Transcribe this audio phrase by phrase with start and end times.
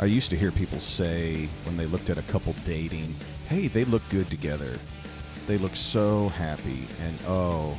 [0.00, 3.14] I used to hear people say when they looked at a couple dating,
[3.50, 4.78] hey, they look good together.
[5.46, 7.78] They look so happy, and oh,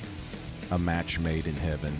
[0.69, 1.99] a match made in heaven.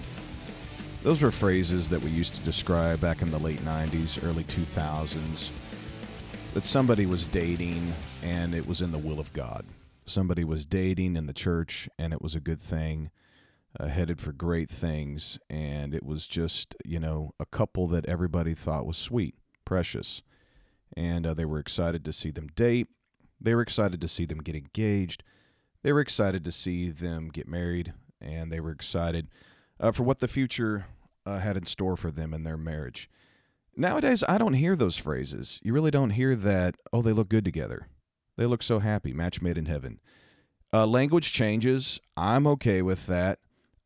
[1.01, 5.49] Those were phrases that we used to describe back in the late 90s, early 2000s.
[6.53, 7.91] That somebody was dating
[8.21, 9.65] and it was in the will of God.
[10.05, 13.10] Somebody was dating in the church and it was a good thing,
[13.79, 15.39] uh, headed for great things.
[15.49, 19.33] And it was just, you know, a couple that everybody thought was sweet,
[19.71, 20.21] precious.
[20.98, 22.88] And uh, they were excited to see them date.
[23.39, 25.24] They were excited to see them get engaged.
[25.82, 27.94] They were excited to see them get married.
[28.20, 29.30] And they were excited
[29.80, 30.88] uh, for what the future
[31.25, 33.09] uh, had in store for them in their marriage.
[33.73, 35.61] Nowadays, I don't hear those phrases.
[35.64, 37.88] You really don't hear that, oh, they look good together.
[38.36, 40.02] They look so happy, match made in heaven.
[40.73, 42.02] Uh, language changes.
[42.17, 43.39] I'm okay with that.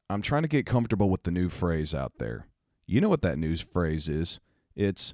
[0.10, 2.48] I'm trying to get comfortable with the new phrase out there.
[2.88, 4.40] You know what that new phrase is?
[4.76, 5.14] It's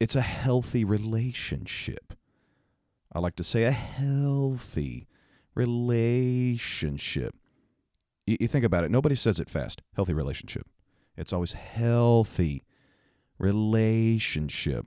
[0.00, 2.14] it's a healthy relationship.
[3.12, 5.06] I like to say a healthy
[5.54, 7.36] relationship.
[8.26, 9.82] You, you think about it, nobody says it fast.
[9.94, 10.66] Healthy relationship.
[11.16, 12.64] It's always healthy
[13.38, 14.86] relationship.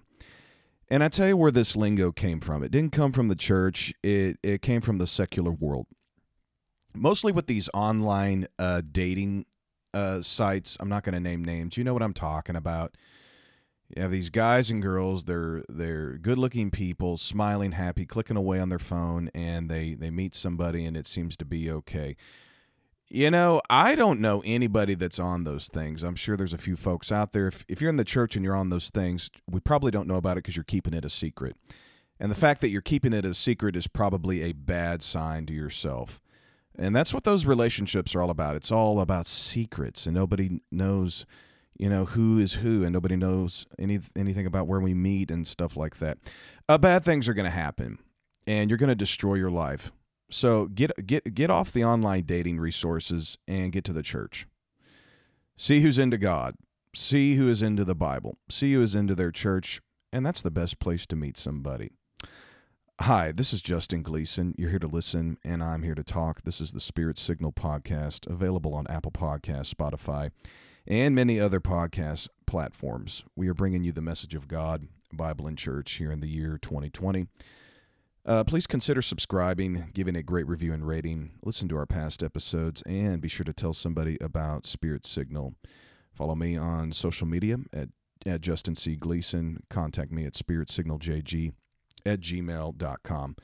[0.90, 2.64] And I tell you where this lingo came from.
[2.64, 5.88] It didn't come from the church, it, it came from the secular world.
[6.96, 9.46] Mostly with these online uh, dating
[9.94, 10.78] uh, sites.
[10.80, 11.78] I'm not going to name names.
[11.78, 12.96] You know what I'm talking about.
[13.96, 15.26] You have these guys and girls.
[15.26, 20.10] They're they're good looking people, smiling, happy, clicking away on their phone, and they they
[20.10, 22.16] meet somebody, and it seems to be okay.
[23.10, 26.02] You know, I don't know anybody that's on those things.
[26.02, 27.48] I'm sure there's a few folks out there.
[27.48, 30.16] If, if you're in the church and you're on those things, we probably don't know
[30.16, 31.56] about it because you're keeping it a secret.
[32.20, 35.54] And the fact that you're keeping it a secret is probably a bad sign to
[35.54, 36.22] yourself.
[36.76, 38.56] And that's what those relationships are all about.
[38.56, 41.28] It's all about secrets, and nobody knows,
[41.78, 45.48] you know, who is who, and nobody knows any anything about where we meet and
[45.48, 46.18] stuff like that.
[46.70, 48.00] Uh, bad things are going to happen,
[48.46, 49.92] and you're going to destroy your life.
[50.30, 54.48] So get get get off the online dating resources and get to the church.
[55.58, 56.56] See who's into God.
[56.96, 58.38] See who is into the Bible.
[58.50, 59.82] See who is into their church,
[60.12, 61.92] and that's the best place to meet somebody.
[63.02, 64.54] Hi, this is Justin Gleason.
[64.58, 66.44] You're here to listen, and I'm here to talk.
[66.44, 70.30] This is the Spirit Signal podcast, available on Apple Podcasts, Spotify,
[70.88, 73.24] and many other podcast platforms.
[73.36, 76.58] We are bringing you the message of God, Bible, and church here in the year
[76.62, 77.28] 2020.
[78.26, 81.32] Uh, please consider subscribing, giving a great review and rating.
[81.44, 85.56] Listen to our past episodes, and be sure to tell somebody about Spirit Signal.
[86.14, 87.90] Follow me on social media at,
[88.26, 88.96] at Justin C.
[88.96, 89.64] Gleason.
[89.70, 91.54] Contact me at spiritsignal.jg
[92.06, 93.36] at gmail.com.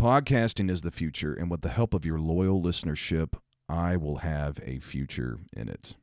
[0.00, 3.34] Podcasting is the future, and with the help of your loyal listenership,
[3.68, 5.96] I will have a future in it.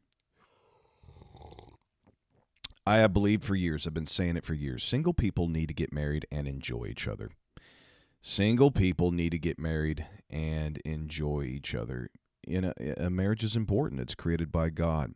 [2.90, 4.84] I have believed for years, I've been saying it for years.
[4.84, 7.30] Single people need to get married and enjoy each other.
[8.20, 12.10] Single people need to get married and enjoy each other.
[12.48, 14.02] You know, a marriage is important.
[14.02, 15.14] It's created by God.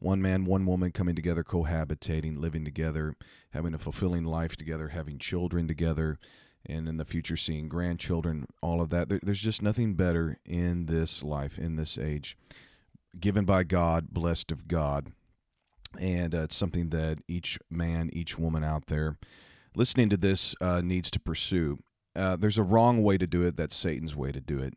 [0.00, 3.14] One man, one woman coming together, cohabitating, living together,
[3.50, 6.18] having a fulfilling life together, having children together,
[6.66, 9.08] and in the future seeing grandchildren, all of that.
[9.22, 12.36] There's just nothing better in this life, in this age.
[13.20, 15.12] Given by God, blessed of God.
[16.00, 19.18] And uh, it's something that each man, each woman out there
[19.74, 21.78] listening to this uh, needs to pursue.
[22.16, 23.56] Uh, there's a wrong way to do it.
[23.56, 24.74] That's Satan's way to do it.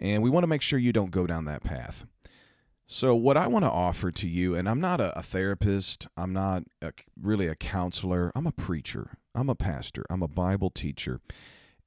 [0.00, 2.06] And we want to make sure you don't go down that path.
[2.86, 6.32] So, what I want to offer to you, and I'm not a, a therapist, I'm
[6.32, 11.20] not a, really a counselor, I'm a preacher, I'm a pastor, I'm a Bible teacher,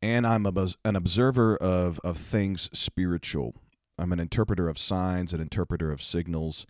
[0.02, 3.56] and I'm a, an observer of, of things spiritual.
[3.98, 6.66] I'm an interpreter of signs, an interpreter of signals.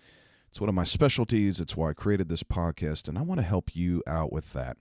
[0.53, 1.59] It's one of my specialties.
[1.59, 4.77] It's why I created this podcast, and I want to help you out with that.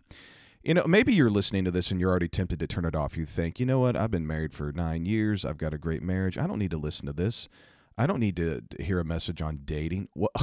[0.62, 3.16] You know, maybe you're listening to this and you're already tempted to turn it off.
[3.16, 3.96] You think, you know what?
[3.96, 5.46] I've been married for nine years.
[5.46, 6.36] I've got a great marriage.
[6.36, 7.48] I don't need to listen to this.
[7.96, 10.08] I don't need to hear a message on dating.
[10.12, 10.32] What?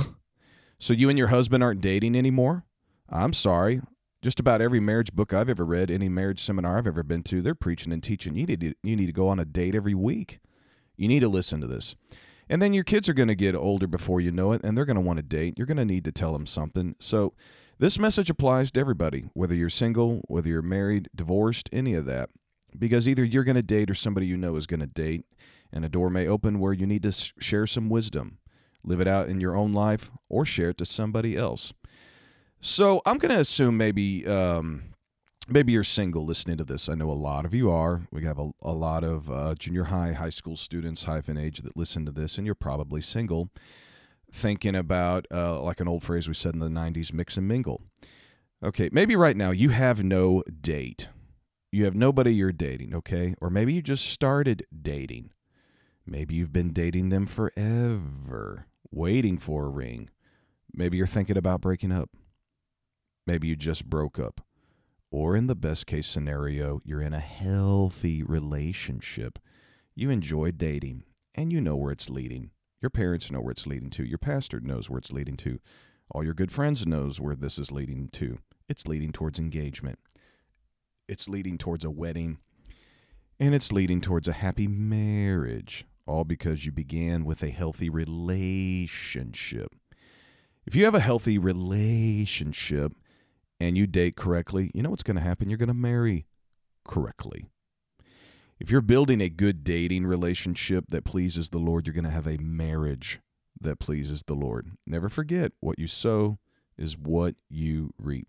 [0.81, 2.63] So you and your husband aren't dating anymore?
[3.09, 3.81] I'm sorry.
[4.21, 7.41] Just about every marriage book I've ever read, any marriage seminar I've ever been to,
[7.41, 9.93] they're preaching and teaching you need to, you need to go on a date every
[9.93, 10.39] week.
[10.95, 11.97] You need to listen to this.
[12.49, 14.85] And then your kids are going to get older before you know it, and they're
[14.85, 15.53] going to want to date.
[15.57, 16.95] You're going to need to tell them something.
[16.99, 17.33] So
[17.77, 22.29] this message applies to everybody, whether you're single, whether you're married, divorced, any of that.
[22.77, 25.25] Because either you're going to date or somebody you know is going to date,
[25.71, 28.39] and a door may open where you need to share some wisdom,
[28.83, 31.73] live it out in your own life, or share it to somebody else.
[32.61, 34.93] So I'm going to assume maybe um,
[35.49, 36.89] maybe you're single listening to this.
[36.89, 38.07] I know a lot of you are.
[38.11, 41.77] We have a, a lot of uh, junior high, high school students, hyphen age, that
[41.77, 43.49] listen to this, and you're probably single
[44.31, 47.81] thinking about, uh, like an old phrase we said in the 90s, mix and mingle.
[48.63, 51.09] Okay, maybe right now you have no date.
[51.71, 53.35] You have nobody you're dating, okay?
[53.39, 55.31] Or maybe you just started dating.
[56.05, 60.09] Maybe you've been dating them forever, waiting for a ring.
[60.73, 62.09] Maybe you're thinking about breaking up.
[63.25, 64.41] Maybe you just broke up.
[65.11, 69.39] Or in the best case scenario, you're in a healthy relationship.
[69.95, 71.03] You enjoy dating
[71.33, 72.51] and you know where it's leading.
[72.81, 74.03] Your parents know where it's leading to.
[74.03, 75.59] Your pastor knows where it's leading to.
[76.11, 78.39] All your good friends knows where this is leading to.
[78.67, 79.99] It's leading towards engagement.
[81.07, 82.37] It's leading towards a wedding.
[83.39, 89.73] And it's leading towards a happy marriage, all because you began with a healthy relationship.
[90.65, 92.93] If you have a healthy relationship
[93.59, 95.49] and you date correctly, you know what's going to happen?
[95.49, 96.25] You're going to marry
[96.87, 97.45] correctly.
[98.59, 102.27] If you're building a good dating relationship that pleases the Lord, you're going to have
[102.27, 103.19] a marriage
[103.61, 104.71] that pleases the Lord.
[104.85, 106.39] Never forget what you sow
[106.77, 108.27] is what you reap.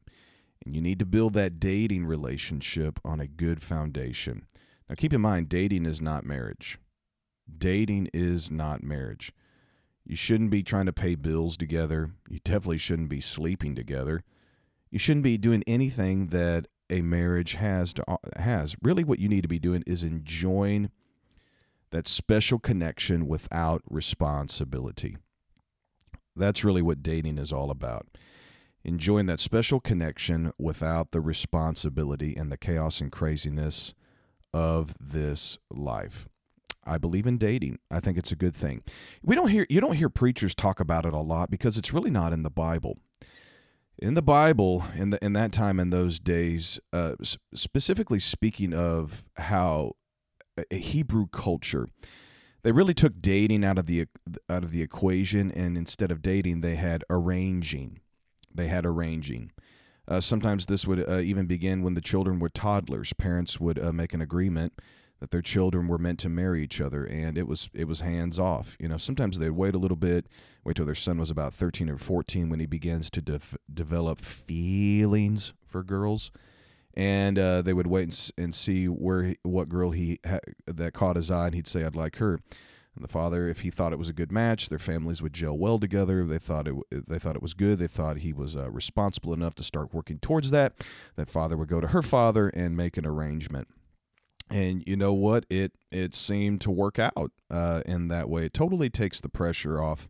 [0.65, 4.47] And you need to build that dating relationship on a good foundation.
[4.89, 6.79] Now, keep in mind, dating is not marriage.
[7.59, 9.33] Dating is not marriage.
[10.05, 12.11] You shouldn't be trying to pay bills together.
[12.29, 14.23] You definitely shouldn't be sleeping together.
[14.91, 18.05] You shouldn't be doing anything that a marriage has to
[18.37, 18.77] has.
[18.83, 20.91] Really what you need to be doing is enjoying
[21.91, 25.17] that special connection without responsibility.
[26.37, 28.07] That's really what dating is all about.
[28.85, 33.95] Enjoying that special connection without the responsibility and the chaos and craziness
[34.55, 36.27] of this life.
[36.85, 37.79] I believe in dating.
[37.91, 38.83] I think it's a good thing.
[39.23, 42.11] We don't hear you don't hear preachers talk about it a lot because it's really
[42.11, 42.99] not in the Bible
[44.01, 47.15] in the Bible, in the in that time in those days, uh,
[47.55, 49.93] specifically speaking of how
[50.71, 51.87] a Hebrew culture,
[52.63, 54.07] they really took dating out of the
[54.49, 58.01] out of the equation, and instead of dating, they had arranging.
[58.53, 59.53] They had arranging.
[60.09, 63.13] Uh, sometimes this would uh, even begin when the children were toddlers.
[63.13, 64.73] Parents would uh, make an agreement
[65.21, 68.39] that their children were meant to marry each other and it was it was hands
[68.39, 68.77] off.
[68.81, 70.27] You know sometimes they'd wait a little bit
[70.65, 73.41] wait till their son was about 13 or 14 when he begins to de-
[73.73, 76.31] develop feelings for girls.
[76.95, 80.93] And uh, they would wait and, and see where he, what girl he ha- that
[80.93, 82.41] caught his eye and he'd say i'd like her.
[82.97, 85.57] And the father if he thought it was a good match their families would gel
[85.57, 86.25] well together.
[86.25, 89.55] They thought it they thought it was good they thought he was uh, responsible enough
[89.57, 90.73] to start working towards that
[91.17, 93.69] that father would go to her father and make an arrangement
[94.51, 95.47] and you know what?
[95.49, 98.47] It it seemed to work out uh, in that way.
[98.47, 100.09] It totally takes the pressure off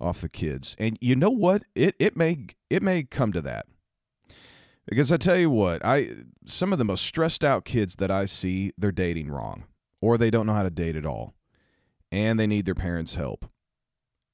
[0.00, 0.74] off the kids.
[0.78, 1.64] And you know what?
[1.74, 3.66] It it may it may come to that.
[4.84, 6.10] Because i tell you what i
[6.44, 9.62] some of the most stressed out kids that i see they're dating wrong
[10.02, 11.32] or they don't know how to date at all.
[12.10, 13.46] And they need their parents help.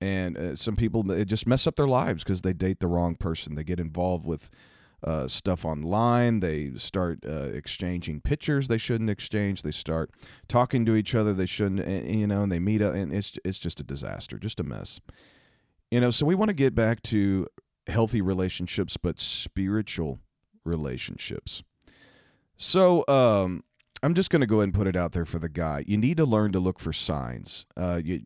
[0.00, 3.54] And uh, some people just mess up their lives because they date the wrong person.
[3.54, 4.50] They get involved with
[5.04, 6.40] uh, stuff online.
[6.40, 9.62] They start uh, exchanging pictures they shouldn't exchange.
[9.62, 10.10] They start
[10.48, 13.38] talking to each other they shouldn't, and, you know, and they meet up, and it's
[13.44, 15.00] it's just a disaster, just a mess.
[15.90, 17.46] You know, so we want to get back to
[17.86, 20.18] healthy relationships, but spiritual
[20.64, 21.62] relationships.
[22.56, 23.62] So, um,
[24.02, 25.84] I'm just going to go ahead and put it out there for the guy.
[25.86, 27.66] You need to learn to look for signs.
[27.76, 28.22] Uh, you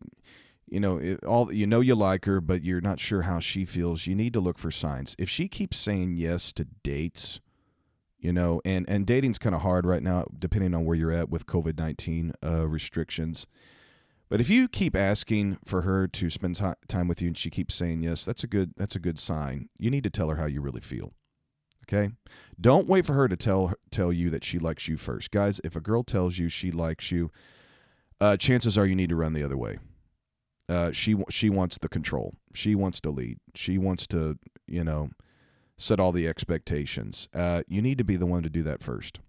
[0.67, 3.65] you know it, all you know you like her but you're not sure how she
[3.65, 4.07] feels.
[4.07, 5.15] You need to look for signs.
[5.17, 7.39] If she keeps saying yes to dates
[8.23, 11.29] you know and and dating's kind of hard right now depending on where you're at
[11.29, 13.45] with covid-19 uh, restrictions.
[14.29, 17.51] But if you keep asking for her to spend t- time with you and she
[17.51, 19.69] keeps saying yes that's a good that's a good sign.
[19.77, 21.13] You need to tell her how you really feel
[21.85, 22.13] okay?
[22.59, 25.29] Don't wait for her to tell tell you that she likes you first.
[25.29, 27.29] Guys if a girl tells you she likes you
[28.21, 29.79] uh, chances are you need to run the other way
[30.69, 32.35] uh, she she wants the control.
[32.53, 33.39] She wants to lead.
[33.55, 35.09] She wants to you know
[35.77, 37.27] set all the expectations.
[37.33, 39.19] Uh, you need to be the one to do that first.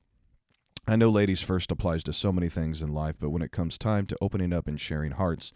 [0.87, 3.79] I know ladies first applies to so many things in life, but when it comes
[3.79, 5.53] time to opening up and sharing hearts,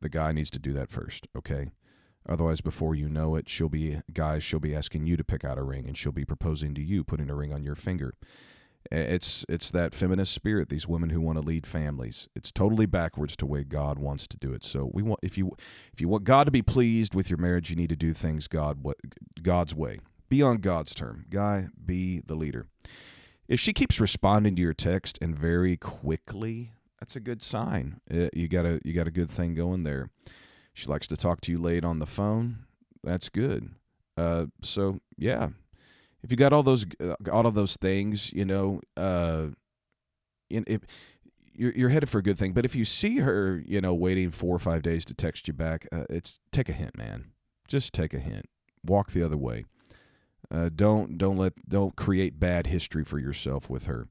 [0.00, 1.26] the guy needs to do that first.
[1.36, 1.70] Okay.
[2.28, 4.42] Otherwise, before you know it, she'll be guys.
[4.42, 7.04] She'll be asking you to pick out a ring, and she'll be proposing to you,
[7.04, 8.14] putting a ring on your finger.
[8.90, 10.68] It's it's that feminist spirit.
[10.68, 12.28] These women who want to lead families.
[12.34, 14.64] It's totally backwards to way God wants to do it.
[14.64, 15.56] So we want if you
[15.92, 18.48] if you want God to be pleased with your marriage, you need to do things
[18.48, 18.98] God what
[19.42, 20.00] God's way.
[20.28, 21.26] Be on God's term.
[21.30, 22.66] Guy, be the leader.
[23.48, 28.00] If she keeps responding to your text and very quickly, that's a good sign.
[28.12, 30.10] Uh, you got a you got a good thing going there.
[30.74, 32.64] She likes to talk to you late on the phone.
[33.04, 33.70] That's good.
[34.16, 35.50] Uh, so yeah,
[36.26, 39.46] if you got all those uh, all of those things, you know, uh,
[40.50, 40.82] if
[41.54, 42.52] you're you're headed for a good thing.
[42.52, 45.54] But if you see her, you know, waiting four or five days to text you
[45.54, 47.26] back, uh, it's take a hint, man.
[47.68, 48.48] Just take a hint.
[48.84, 49.66] Walk the other way.
[50.50, 54.08] Uh, don't don't let don't create bad history for yourself with her.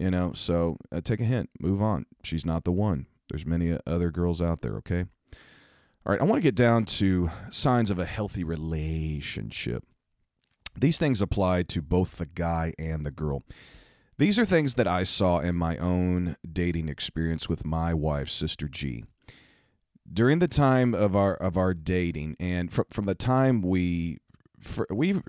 [0.00, 2.06] You know, so uh, take a hint, move on.
[2.24, 3.06] She's not the one.
[3.30, 4.74] There's many other girls out there.
[4.78, 5.04] Okay.
[6.04, 9.84] All right, I want to get down to signs of a healthy relationship.
[10.78, 13.42] These things apply to both the guy and the girl.
[14.18, 18.68] These are things that I saw in my own dating experience with my wife, Sister
[18.68, 19.04] G.
[20.10, 24.18] During the time of our of our dating, and from from the time we
[24.90, 25.20] we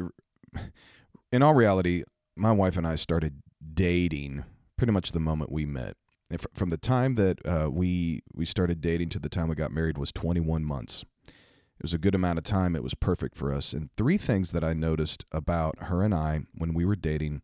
[1.32, 2.04] in all reality,
[2.36, 3.42] my wife and I started
[3.74, 4.44] dating
[4.78, 5.96] pretty much the moment we met.
[6.30, 9.72] And from the time that uh, we we started dating to the time we got
[9.72, 11.06] married was 21 months.
[11.84, 12.78] It was a good amount of time.
[12.78, 13.74] It was perfect for us.
[13.74, 17.42] And three things that I noticed about her and I when we were dating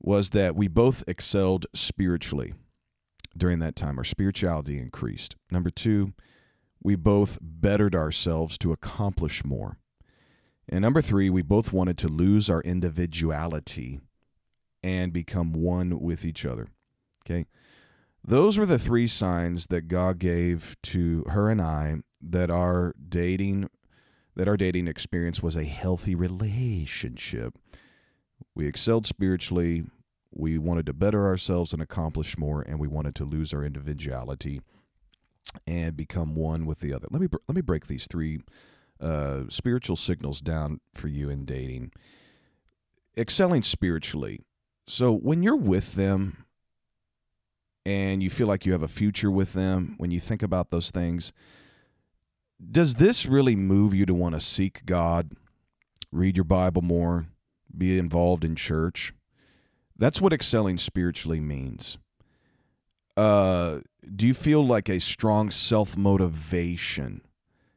[0.00, 2.54] was that we both excelled spiritually
[3.36, 3.98] during that time.
[3.98, 5.36] Our spirituality increased.
[5.50, 6.14] Number two,
[6.82, 9.76] we both bettered ourselves to accomplish more.
[10.66, 14.00] And number three, we both wanted to lose our individuality
[14.82, 16.68] and become one with each other.
[17.26, 17.44] Okay.
[18.28, 23.70] Those were the three signs that God gave to her and I that our dating
[24.34, 27.56] that our dating experience was a healthy relationship.
[28.54, 29.84] We excelled spiritually,
[30.30, 34.60] we wanted to better ourselves and accomplish more and we wanted to lose our individuality
[35.64, 37.06] and become one with the other.
[37.12, 38.40] Let me let me break these three
[39.00, 41.92] uh, spiritual signals down for you in dating.
[43.16, 44.40] Excelling spiritually.
[44.88, 46.45] So when you're with them
[47.86, 50.90] and you feel like you have a future with them, when you think about those
[50.90, 51.32] things,
[52.72, 55.30] does this really move you to want to seek God,
[56.10, 57.28] read your Bible more,
[57.76, 59.14] be involved in church?
[59.96, 61.96] That's what excelling spiritually means.
[63.16, 63.82] Uh,
[64.16, 67.20] do you feel like a strong self motivation?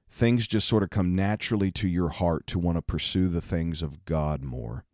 [0.09, 3.83] Things just sort of come naturally to your heart to want to pursue the things
[3.83, 4.85] of God more.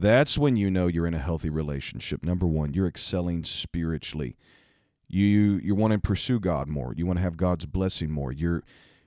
[0.00, 2.24] That's when you know you're in a healthy relationship.
[2.24, 4.34] Number one, you're excelling spiritually.
[5.06, 6.94] You you want to pursue God more.
[6.96, 8.32] You want to have God's blessing more.
[8.32, 8.62] You're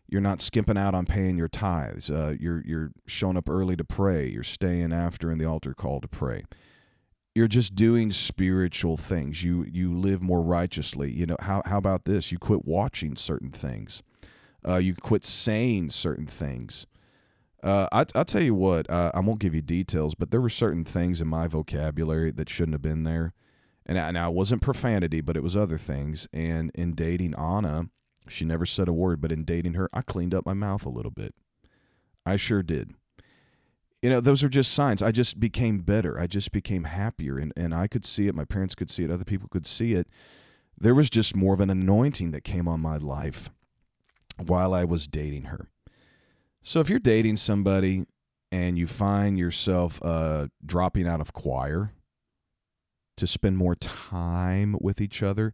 [0.07, 2.12] you're not skimping out on paying your tithes.
[2.12, 4.27] Uh, you're you're showing up early to pray.
[4.27, 6.43] You're staying after in the altar call to pray.
[7.33, 9.43] You're just doing spiritual things.
[9.43, 11.12] You you live more righteously.
[11.12, 12.31] You know how how about this?
[12.31, 14.03] You quit watching certain things.
[14.67, 16.85] Uh, you quit saying certain things.
[17.63, 20.50] Uh, I, I'll tell you what, uh, I won't give you details, but there were
[20.50, 23.34] certain things in my vocabulary that shouldn't have been there.
[23.86, 26.27] And I, now it wasn't profanity, but it was other things.
[26.34, 27.89] And in dating Anna,
[28.27, 30.89] she never said a word, but in dating her, I cleaned up my mouth a
[30.89, 31.34] little bit.
[32.25, 32.96] I sure did.
[34.01, 35.01] You know, those are just signs.
[35.01, 36.20] I just became better.
[36.20, 37.38] I just became happier.
[37.38, 38.36] And, and I could see it.
[38.36, 39.12] My parents could see it.
[39.12, 40.08] Other people could see it.
[40.77, 43.50] There was just more of an anointing that came on my life
[44.38, 45.70] while I was dating her.
[46.63, 48.05] So if you're dating somebody
[48.51, 51.91] and you find yourself uh, dropping out of choir
[53.17, 55.53] to spend more time with each other,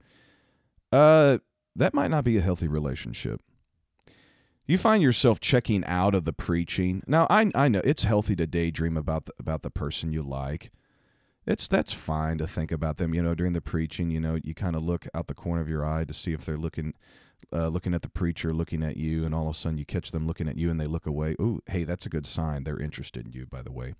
[0.91, 1.39] uh,
[1.75, 3.41] that might not be a healthy relationship.
[4.67, 7.01] You find yourself checking out of the preaching.
[7.07, 10.71] Now, I, I know it's healthy to daydream about the, about the person you like.
[11.47, 13.15] It's that's fine to think about them.
[13.15, 15.69] You know, during the preaching, you know, you kind of look out the corner of
[15.69, 16.93] your eye to see if they're looking
[17.51, 20.11] uh, looking at the preacher, looking at you, and all of a sudden you catch
[20.11, 21.35] them looking at you and they look away.
[21.39, 22.63] Oh, hey, that's a good sign.
[22.63, 23.95] They're interested in you, by the way.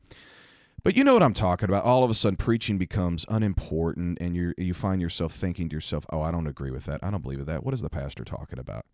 [0.84, 1.84] But you know what I'm talking about.
[1.84, 6.06] All of a sudden, preaching becomes unimportant, and you you find yourself thinking to yourself,
[6.10, 7.02] "Oh, I don't agree with that.
[7.04, 7.66] I don't believe that.
[7.66, 8.86] What is the pastor talking about?"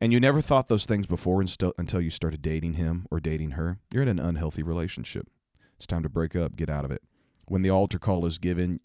[0.00, 1.42] And you never thought those things before
[1.78, 3.78] until you started dating him or dating her.
[3.92, 5.28] You're in an unhealthy relationship.
[5.76, 6.56] It's time to break up.
[6.56, 7.02] Get out of it.
[7.46, 8.80] When the altar call is given,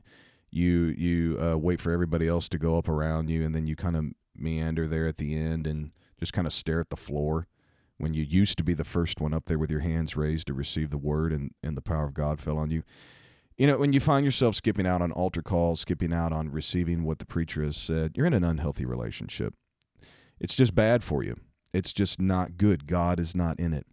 [0.51, 3.75] you you uh, wait for everybody else to go up around you, and then you
[3.75, 7.47] kind of meander there at the end and just kind of stare at the floor
[7.97, 10.53] when you used to be the first one up there with your hands raised to
[10.53, 12.83] receive the word and, and the power of God fell on you.
[13.57, 17.03] You know, when you find yourself skipping out on altar calls, skipping out on receiving
[17.03, 19.53] what the preacher has said, you're in an unhealthy relationship.
[20.39, 21.39] It's just bad for you.
[21.73, 22.88] It's just not good.
[22.88, 23.85] God is not in it.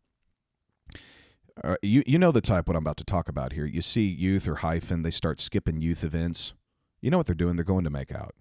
[1.63, 3.67] Uh, you you know the type what I'm about to talk about here.
[3.67, 6.55] You see youth or hyphen, they start skipping youth events.
[7.01, 7.57] You know what they're doing?
[7.57, 8.35] They're going to make out.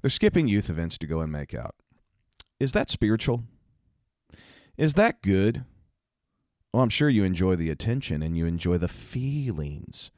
[0.00, 1.74] They're skipping youth events to go and make out.
[2.58, 3.44] Is that spiritual?
[4.76, 5.64] Is that good?
[6.72, 10.10] Well, I'm sure you enjoy the attention and you enjoy the feelings,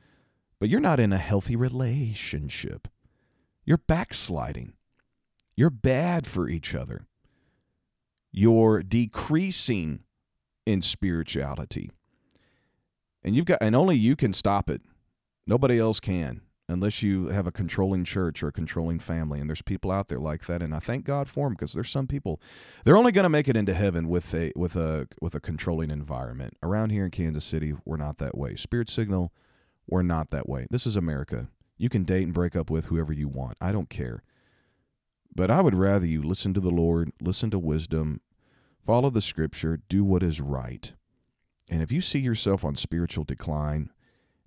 [0.60, 2.88] but you're not in a healthy relationship.
[3.64, 4.74] You're backsliding.
[5.56, 7.06] You're bad for each other.
[8.30, 10.00] You're decreasing
[10.66, 11.90] in spirituality.
[13.22, 14.82] And you've got and only you can stop it.
[15.46, 16.42] Nobody else can.
[16.72, 19.40] Unless you have a controlling church or a controlling family.
[19.40, 21.90] And there's people out there like that, and I thank God for them because there's
[21.90, 22.40] some people
[22.84, 25.90] they're only going to make it into heaven with a with a with a controlling
[25.90, 26.56] environment.
[26.62, 28.56] Around here in Kansas City, we're not that way.
[28.56, 29.32] Spirit Signal,
[29.86, 30.66] we're not that way.
[30.70, 31.48] This is America.
[31.76, 33.56] You can date and break up with whoever you want.
[33.60, 34.22] I don't care.
[35.34, 38.20] But I would rather you listen to the Lord, listen to wisdom,
[38.84, 40.92] follow the scripture, do what is right.
[41.70, 43.90] And if you see yourself on spiritual decline,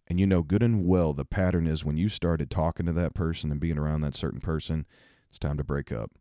[0.08, 3.14] and you know good and well the pattern is when you started talking to that
[3.14, 4.86] person and being around that certain person,
[5.30, 6.12] it's time to break up.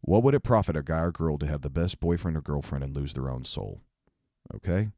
[0.00, 2.82] What would it profit a guy or girl to have the best boyfriend or girlfriend
[2.82, 3.80] and lose their own soul?
[4.54, 4.88] Okay?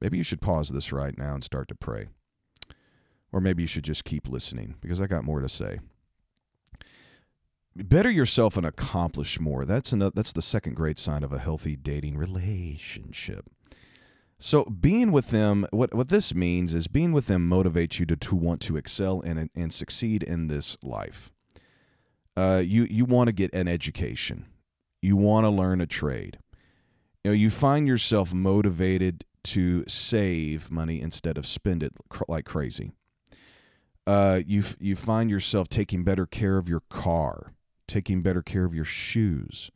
[0.00, 2.08] Maybe you should pause this right now and start to pray.
[3.32, 5.80] Or maybe you should just keep listening because I got more to say.
[7.74, 9.64] Better yourself and accomplish more.
[9.64, 13.46] That's another, that's the second great sign of a healthy dating relationship.
[14.42, 18.16] So being with them, what what this means is being with them motivates you to,
[18.16, 21.30] to want to excel and and succeed in this life.
[22.38, 24.46] Uh, you you want to get an education,
[25.02, 26.38] you want to learn a trade.
[27.22, 31.92] You know, you find yourself motivated to save money instead of spend it
[32.26, 32.92] like crazy.
[34.06, 37.52] Uh, you you find yourself taking better care of your car,
[37.86, 39.70] taking better care of your shoes,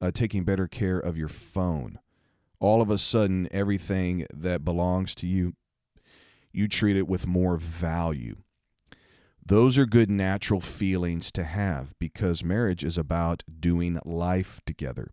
[0.00, 1.98] uh, taking better care of your phone
[2.60, 5.54] all of a sudden everything that belongs to you
[6.54, 8.36] you treat it with more value.
[9.44, 15.10] Those are good natural feelings to have because marriage is about doing life together.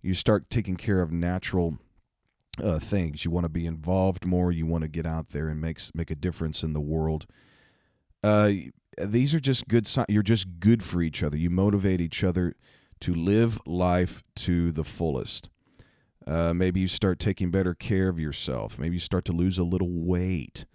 [0.00, 1.78] You start taking care of natural
[2.62, 3.24] uh, things.
[3.24, 4.52] You want to be involved more.
[4.52, 7.26] You want to get out there and make make a difference in the world.
[8.22, 8.52] Uh,
[8.96, 11.36] these are just good signs you're just good for each other.
[11.36, 12.54] You motivate each other
[13.00, 15.50] to live life to the fullest
[16.26, 18.78] uh, maybe you start taking better care of yourself.
[18.78, 20.66] Maybe you start to lose a little weight.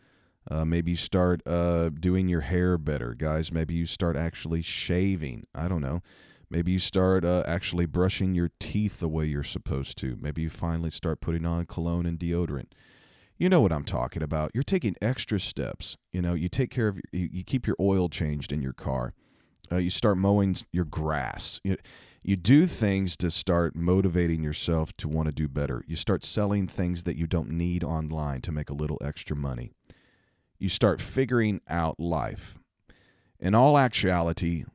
[0.49, 3.51] Uh, maybe you start uh, doing your hair better, guys.
[3.51, 5.45] Maybe you start actually shaving.
[5.53, 6.01] I don't know.
[6.49, 10.17] Maybe you start uh, actually brushing your teeth the way you're supposed to.
[10.19, 12.71] Maybe you finally start putting on cologne and deodorant.
[13.37, 14.51] You know what I'm talking about.
[14.53, 15.97] You're taking extra steps.
[16.11, 19.13] You know, you take care of, you, you keep your oil changed in your car.
[19.71, 21.59] Uh, you start mowing your grass.
[21.63, 21.77] You,
[22.23, 25.83] you do things to start motivating yourself to want to do better.
[25.87, 29.71] You start selling things that you don't need online to make a little extra money.
[30.59, 32.59] You start figuring out life.
[33.39, 34.65] In all actuality,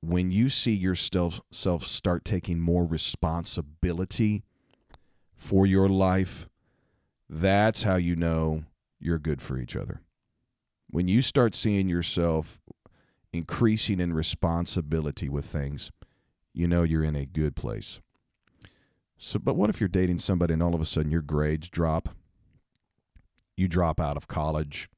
[0.00, 1.42] when you see yourself
[1.86, 4.44] start taking more responsibility
[5.34, 6.48] for your life,
[7.28, 8.64] that's how you know
[8.98, 10.00] you're good for each other.
[10.88, 12.60] When you start seeing yourself
[13.34, 15.90] increasing in responsibility with things,
[16.52, 18.00] you know you're in a good place.
[19.18, 22.10] So, but what if you're dating somebody and all of a sudden your grades drop?
[23.56, 24.88] You drop out of college,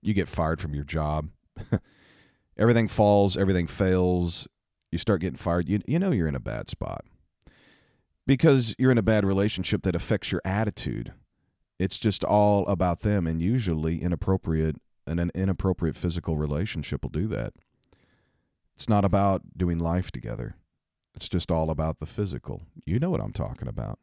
[0.00, 1.28] you get fired from your job,
[2.56, 4.48] everything falls, everything fails,
[4.90, 5.68] you start getting fired.
[5.68, 7.04] You, you know you're in a bad spot
[8.26, 11.12] because you're in a bad relationship that affects your attitude.
[11.78, 14.76] It's just all about them, and usually inappropriate
[15.06, 17.54] and an inappropriate physical relationship will do that.
[18.82, 20.56] It's not about doing life together.
[21.14, 22.62] It's just all about the physical.
[22.84, 24.00] You know what I'm talking about.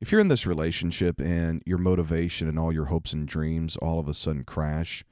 [0.00, 3.98] If you're in this relationship and your motivation and all your hopes and dreams all
[3.98, 5.04] of a sudden crash,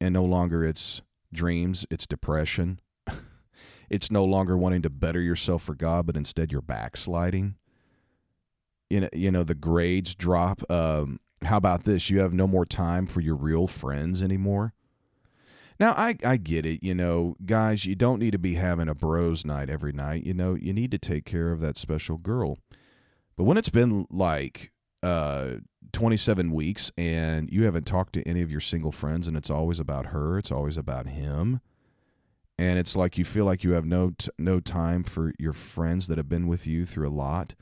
[0.00, 1.02] and no longer it's
[1.32, 2.78] dreams, it's depression,
[3.90, 7.56] it's no longer wanting to better yourself for God, but instead you're backsliding.
[8.88, 10.62] You know, you know the grades drop.
[10.70, 12.10] Um, how about this?
[12.10, 14.72] You have no more time for your real friends anymore.
[15.78, 16.82] Now, I, I get it.
[16.82, 20.24] You know, guys, you don't need to be having a bros night every night.
[20.24, 22.58] You know, you need to take care of that special girl.
[23.36, 25.56] But when it's been like uh,
[25.92, 29.78] 27 weeks and you haven't talked to any of your single friends and it's always
[29.78, 31.60] about her, it's always about him,
[32.58, 36.06] and it's like you feel like you have no t- no time for your friends
[36.06, 37.54] that have been with you through a lot.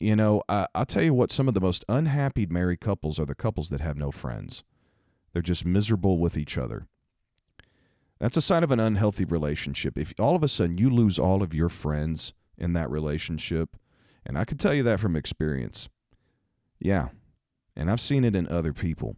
[0.00, 3.26] You know, I, I'll tell you what, some of the most unhappy married couples are
[3.26, 4.64] the couples that have no friends.
[5.32, 6.86] They're just miserable with each other.
[8.18, 9.96] That's a sign of an unhealthy relationship.
[9.96, 13.76] If all of a sudden you lose all of your friends in that relationship,
[14.26, 15.88] and I can tell you that from experience.
[16.80, 17.08] Yeah.
[17.76, 19.16] And I've seen it in other people.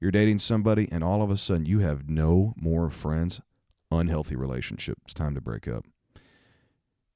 [0.00, 3.40] You're dating somebody, and all of a sudden you have no more friends.
[3.92, 4.98] Unhealthy relationship.
[5.04, 5.84] It's time to break up.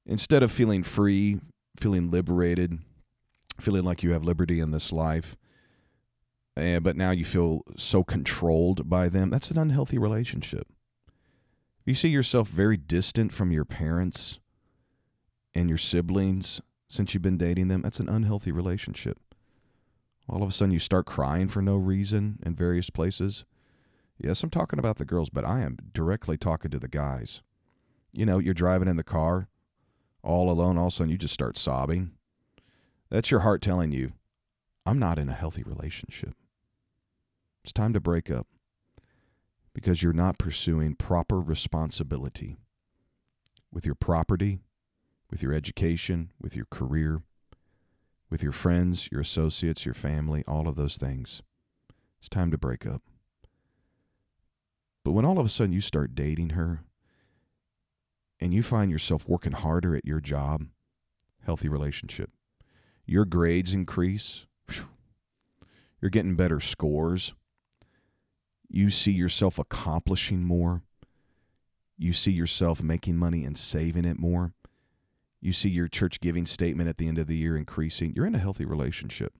[0.05, 1.39] Instead of feeling free,
[1.77, 2.79] feeling liberated,
[3.59, 5.35] feeling like you have liberty in this life,
[6.55, 9.29] and, but now you feel so controlled by them.
[9.29, 10.67] That's an unhealthy relationship.
[11.85, 14.39] You see yourself very distant from your parents
[15.53, 17.81] and your siblings since you've been dating them.
[17.81, 19.19] That's an unhealthy relationship.
[20.27, 23.45] All of a sudden, you start crying for no reason in various places.
[24.17, 27.43] Yes, I'm talking about the girls, but I am directly talking to the guys.
[28.11, 29.49] You know, you're driving in the car
[30.23, 32.11] all alone, all of a sudden you just start sobbing.
[33.11, 34.13] That's your heart telling you,
[34.85, 36.33] I'm not in a healthy relationship.
[37.65, 38.45] It's time to break up
[39.73, 42.57] because you're not pursuing proper responsibility
[43.71, 44.59] with your property,
[45.31, 47.23] with your education, with your career,
[48.29, 51.41] with your friends, your associates, your family, all of those things.
[52.19, 53.01] It's time to break up.
[55.03, 56.83] But when all of a sudden you start dating her
[58.39, 60.67] and you find yourself working harder at your job,
[61.43, 62.29] healthy relationship,
[63.07, 64.45] your grades increase,
[65.99, 67.33] you're getting better scores,
[68.69, 70.81] you see yourself accomplishing more,
[71.97, 74.53] you see yourself making money and saving it more,
[75.41, 78.35] you see your church giving statement at the end of the year increasing, you're in
[78.35, 79.33] a healthy relationship.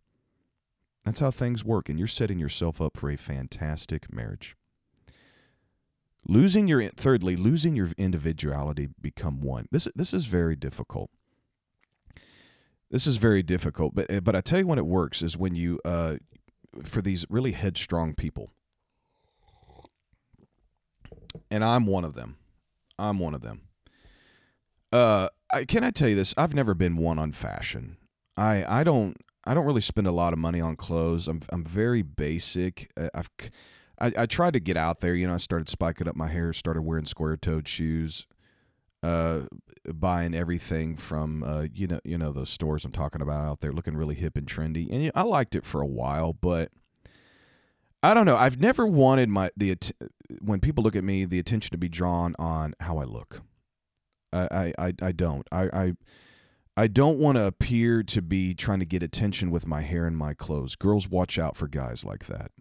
[1.04, 4.56] That's how things work, and you're setting yourself up for a fantastic marriage.
[6.28, 9.68] Losing your thirdly, losing your individuality become one.
[9.72, 11.12] This this is very difficult.
[12.90, 15.80] This is very difficult, but but I tell you when it works is when you
[15.86, 16.16] uh,
[16.84, 18.52] for these really headstrong people,
[21.50, 22.38] and I'm one of them.
[22.98, 23.62] I'm one of them.
[24.92, 26.34] Uh, I, can I tell you this?
[26.38, 27.98] I've never been one on fashion.
[28.38, 31.28] I I don't I don't really spend a lot of money on clothes.
[31.28, 32.92] I'm I'm very basic.
[33.14, 33.30] I've
[34.00, 35.16] I, I tried to get out there.
[35.16, 38.26] You know, I started spiking up my hair, started wearing square toed shoes,
[39.04, 39.42] uh,
[39.94, 43.72] buying everything from uh, you know you know those stores I'm talking about out there,
[43.72, 44.90] looking really hip and trendy.
[44.92, 46.72] And you know, I liked it for a while, but
[48.06, 48.38] I don't know.
[48.38, 49.78] I've never wanted my the
[50.42, 53.42] when people look at me, the attention to be drawn on how I look.
[54.32, 55.48] I I I don't.
[55.52, 55.94] I I.
[56.78, 60.18] I don't want to appear to be trying to get attention with my hair and
[60.18, 60.76] my clothes.
[60.76, 62.52] Girls, watch out for guys like that.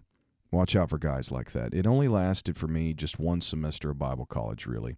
[0.52, 1.74] Watch out for guys like that.
[1.74, 4.96] It only lasted for me just one semester of Bible college, really.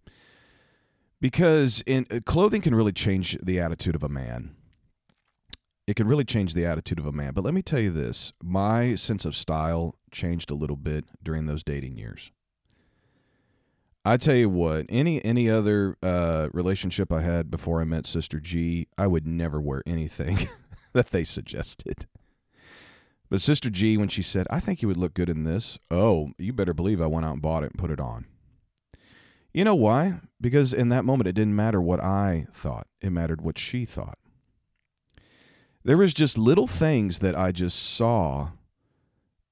[1.19, 4.55] Because in uh, clothing can really change the attitude of a man.
[5.87, 7.33] It can really change the attitude of a man.
[7.33, 11.47] But let me tell you this my sense of style changed a little bit during
[11.47, 12.33] those dating years.
[14.05, 18.41] I tell you what, any any other uh, relationship I had before I met Sister
[18.41, 20.49] G, I would never wear anything
[20.93, 22.07] that they suggested.
[23.29, 26.31] But Sister G, when she said, I think you would look good in this, oh,
[26.39, 28.27] you better believe I went out and bought it and put it on.
[29.53, 30.21] You know why?
[30.41, 34.19] Because in that moment, it didn't matter what I thought, it mattered what she thought.
[35.83, 38.51] There was just little things that I just saw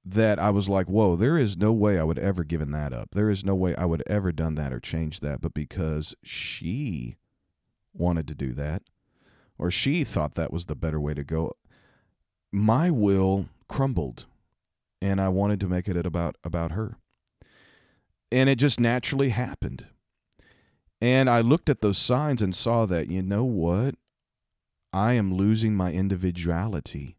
[0.05, 3.09] that I was like, whoa, there is no way I would ever given that up.
[3.13, 5.41] There is no way I would ever done that or changed that.
[5.41, 7.17] But because she
[7.91, 8.83] wanted to do that,
[9.57, 11.55] or she thought that was the better way to go,
[12.51, 14.27] my will crumbled
[15.01, 16.97] and I wanted to make it about about her.
[18.31, 19.87] And it just naturally happened.
[21.01, 23.95] And I looked at those signs and saw that, you know what?
[24.93, 27.17] I am losing my individuality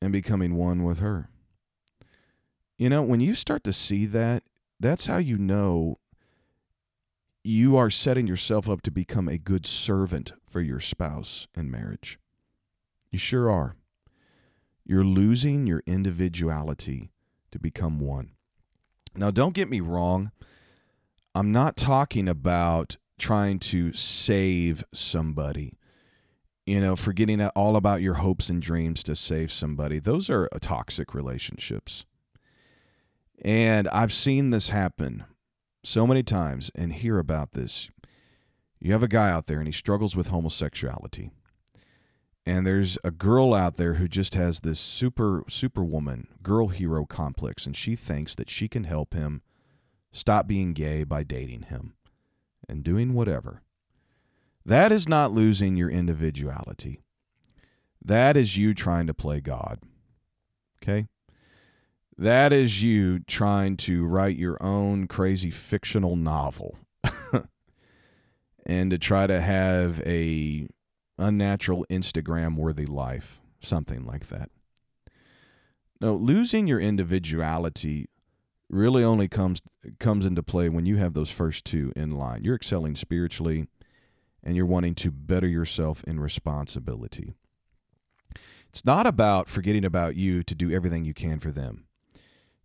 [0.00, 1.30] and becoming one with her.
[2.76, 4.42] You know, when you start to see that,
[4.80, 5.98] that's how you know
[7.44, 12.18] you are setting yourself up to become a good servant for your spouse in marriage.
[13.10, 13.76] You sure are.
[14.84, 17.10] You're losing your individuality
[17.52, 18.32] to become one.
[19.14, 20.32] Now, don't get me wrong.
[21.34, 25.78] I'm not talking about trying to save somebody,
[26.66, 30.00] you know, forgetting all about your hopes and dreams to save somebody.
[30.00, 32.04] Those are toxic relationships.
[33.44, 35.24] And I've seen this happen
[35.84, 37.90] so many times and hear about this.
[38.80, 41.30] You have a guy out there and he struggles with homosexuality.
[42.46, 47.66] And there's a girl out there who just has this super superwoman girl hero complex.
[47.66, 49.42] And she thinks that she can help him
[50.10, 51.94] stop being gay by dating him
[52.66, 53.62] and doing whatever.
[54.64, 57.00] That is not losing your individuality.
[58.02, 59.80] That is you trying to play god.
[60.82, 61.08] Okay
[62.16, 66.78] that is you trying to write your own crazy fictional novel
[68.66, 70.68] and to try to have a
[71.18, 74.50] unnatural Instagram worthy life, something like that.
[76.00, 78.08] No, losing your individuality
[78.68, 79.62] really only comes
[79.98, 82.44] comes into play when you have those first two in line.
[82.44, 83.66] You're excelling spiritually
[84.42, 87.34] and you're wanting to better yourself in responsibility.
[88.68, 91.86] It's not about forgetting about you to do everything you can for them.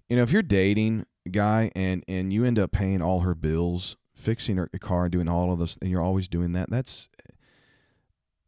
[0.09, 3.35] You know, if you're dating a guy and and you end up paying all her
[3.35, 7.07] bills, fixing her car, and doing all of this, and you're always doing that, that's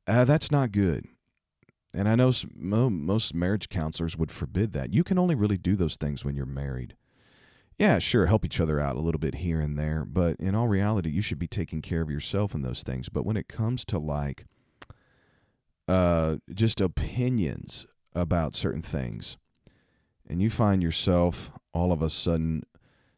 [0.07, 1.05] uh, that's not good.
[1.93, 4.93] And I know most marriage counselors would forbid that.
[4.93, 6.95] You can only really do those things when you're married.
[7.77, 10.67] yeah, sure, help each other out a little bit here and there, but in all
[10.67, 13.09] reality, you should be taking care of yourself in those things.
[13.09, 14.45] But when it comes to like
[15.87, 19.35] uh, just opinions about certain things,
[20.31, 22.63] and you find yourself all of a sudden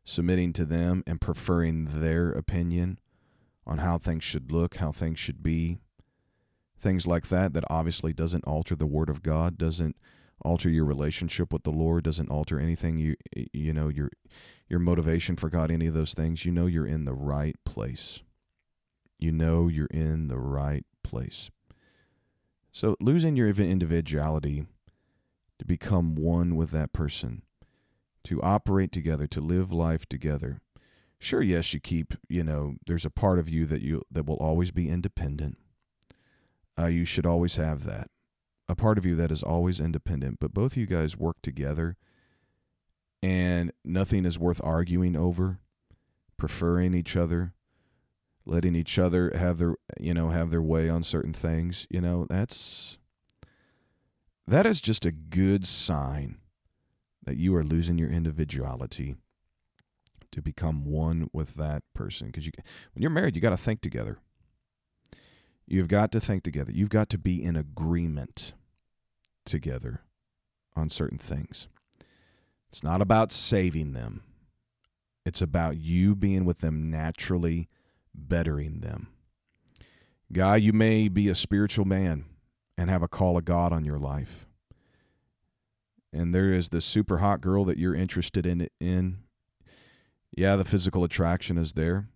[0.04, 3.00] submitting to them and preferring their opinion
[3.68, 5.78] on how things should look, how things should be,
[6.80, 9.96] things like that, that obviously doesn't alter the Word of God, doesn't
[10.44, 13.16] alter your relationship with the Lord, doesn't alter anything you
[13.54, 14.10] you know your
[14.68, 18.24] your motivation for God, any of those things, you know you're in the right place.
[19.20, 21.52] You know you're in the right place.
[22.72, 24.66] So losing your individuality
[25.60, 27.44] to become one with that person,
[28.24, 30.62] to operate together, to live life together.
[31.20, 34.36] Sure, yes, you keep, you know, there's a part of you that you that will
[34.38, 35.58] always be independent.
[36.78, 38.10] Uh, you should always have that
[38.68, 41.98] a part of you that is always independent, but both of you guys work together
[43.22, 45.60] and nothing is worth arguing over,
[46.38, 47.54] preferring each other,
[48.46, 52.26] letting each other have their you know have their way on certain things, you know,
[52.30, 52.98] that's
[54.48, 56.38] that is just a good sign
[57.24, 59.16] that you are losing your individuality
[60.32, 62.52] to become one with that person because you
[62.94, 64.18] when you're married you got to think together
[65.66, 66.72] You've got to think together.
[66.72, 68.54] You've got to be in agreement
[69.46, 70.02] together
[70.76, 71.68] on certain things.
[72.70, 74.24] It's not about saving them,
[75.26, 77.70] it's about you being with them naturally,
[78.14, 79.08] bettering them.
[80.32, 82.26] Guy, you may be a spiritual man
[82.78, 84.48] and have a call of God on your life.
[86.12, 89.18] And there is this super hot girl that you're interested in in.
[90.36, 92.10] Yeah, the physical attraction is there,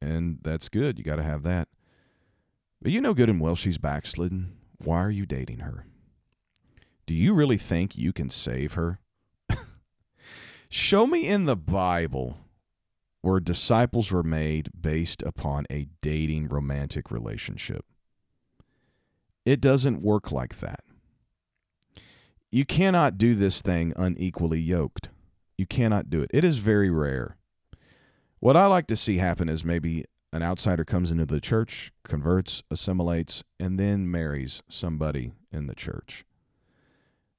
[0.00, 0.98] and that's good.
[0.98, 1.68] You got to have that.
[2.80, 4.56] But you know good and well she's backslidden.
[4.78, 5.86] Why are you dating her?
[7.06, 9.00] Do you really think you can save her?
[10.68, 12.38] Show me in the Bible
[13.20, 17.84] where disciples were made based upon a dating romantic relationship.
[19.44, 20.80] It doesn't work like that.
[22.50, 25.08] You cannot do this thing unequally yoked.
[25.56, 26.30] You cannot do it.
[26.32, 27.36] It is very rare.
[28.40, 32.62] What I like to see happen is maybe an outsider comes into the church, converts,
[32.70, 36.24] assimilates, and then marries somebody in the church.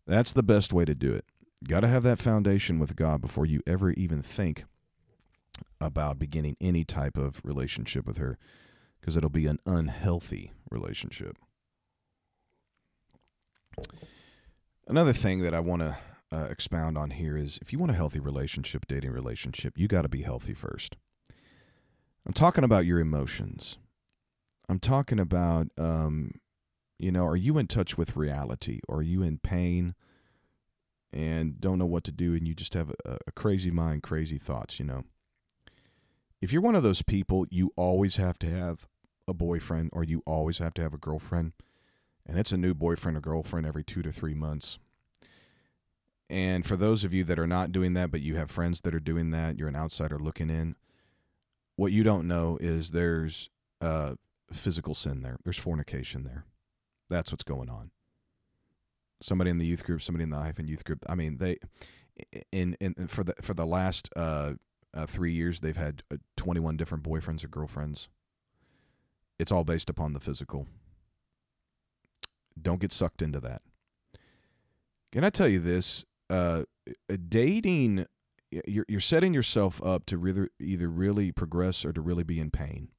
[0.05, 1.25] That's the best way to do it.
[1.67, 4.65] Got to have that foundation with God before you ever even think
[5.79, 8.37] about beginning any type of relationship with her
[8.99, 11.37] because it'll be an unhealthy relationship.
[14.87, 15.97] Another thing that I want to
[16.31, 20.01] uh, expound on here is if you want a healthy relationship, dating relationship, you got
[20.01, 20.95] to be healthy first.
[22.25, 23.77] I'm talking about your emotions.
[24.69, 26.31] I'm talking about, um,
[26.97, 28.79] you know, are you in touch with reality?
[28.87, 29.93] Or are you in pain
[31.11, 34.37] and don't know what to do and you just have a, a crazy mind, crazy
[34.37, 35.03] thoughts, you know?
[36.41, 38.87] If you're one of those people, you always have to have
[39.27, 41.53] a boyfriend or you always have to have a girlfriend,
[42.25, 44.79] and it's a new boyfriend or girlfriend every two to three months.
[46.29, 48.95] And for those of you that are not doing that, but you have friends that
[48.95, 50.75] are doing that, you're an outsider looking in,
[51.75, 53.49] what you don't know is there's
[53.81, 54.15] uh,
[54.51, 55.37] physical sin there.
[55.43, 56.45] There's fornication there.
[57.09, 57.91] That's what's going on.
[59.21, 61.05] Somebody in the youth group, somebody in the hyphen youth group.
[61.07, 61.57] I mean, they
[62.51, 64.53] in in for the for the last uh,
[64.93, 68.09] uh, three years, they've had uh, 21 different boyfriends or girlfriends.
[69.39, 70.67] It's all based upon the physical.
[72.59, 73.61] Don't get sucked into that.
[75.11, 76.05] Can I tell you this?
[76.29, 76.63] Uh,
[77.29, 78.05] dating
[78.65, 82.51] you're you're setting yourself up to really either really progress or to really be in
[82.51, 82.89] pain.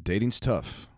[0.00, 0.88] Dating's tough.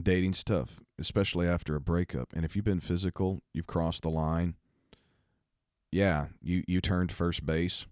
[0.00, 2.32] Dating's tough, especially after a breakup.
[2.32, 4.54] And if you've been physical, you've crossed the line.
[5.90, 7.86] Yeah, you you turned first base.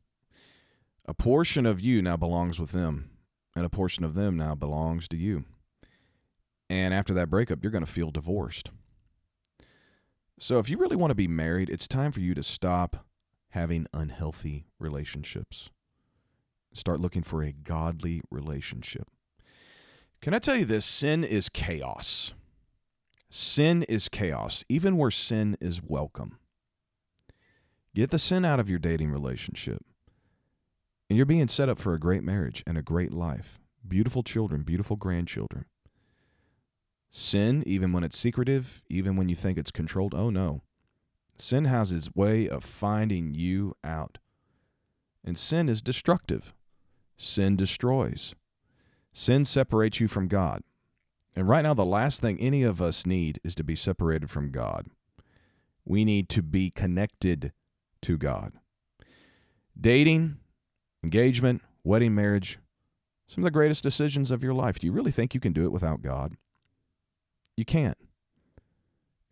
[1.06, 3.10] A portion of you now belongs with them,
[3.54, 5.44] and a portion of them now belongs to you.
[6.68, 8.70] And after that breakup, you're going to feel divorced.
[10.38, 13.06] So if you really want to be married, it's time for you to stop
[13.50, 15.70] having unhealthy relationships.
[16.74, 19.08] Start looking for a godly relationship.
[20.20, 20.84] Can I tell you this?
[20.84, 22.34] Sin is chaos.
[23.30, 26.38] Sin is chaos, even where sin is welcome.
[27.94, 29.82] Get the sin out of your dating relationship.
[31.08, 33.58] And you're being set up for a great marriage and a great life.
[33.86, 35.64] Beautiful children, beautiful grandchildren.
[37.10, 40.62] Sin, even when it's secretive, even when you think it's controlled, oh no.
[41.38, 44.18] Sin has its way of finding you out.
[45.24, 46.54] And sin is destructive.
[47.16, 48.34] Sin destroys.
[49.12, 50.62] Sin separates you from God.
[51.34, 54.50] And right now, the last thing any of us need is to be separated from
[54.50, 54.86] God.
[55.84, 57.52] We need to be connected
[58.02, 58.52] to God.
[59.78, 60.38] Dating,
[61.02, 62.58] engagement, wedding, marriage,
[63.28, 64.78] some of the greatest decisions of your life.
[64.78, 66.36] Do you really think you can do it without God?
[67.56, 67.98] You can't.